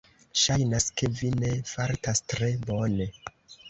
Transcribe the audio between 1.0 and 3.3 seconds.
ke vi ne fartas tre bone.